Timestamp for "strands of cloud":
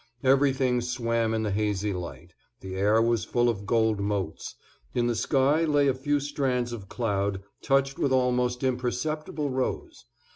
6.19-7.43